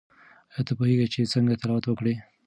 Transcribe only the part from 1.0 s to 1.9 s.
چې څنګه تلاوت